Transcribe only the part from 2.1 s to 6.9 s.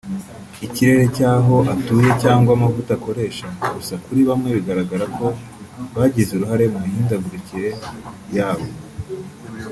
cyangwa amavuta akoresha gusa kuri bamwe bigaragara ko bagize uruhare mu